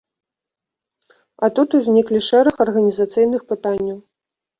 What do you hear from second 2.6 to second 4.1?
арганізацыйных пытанняў.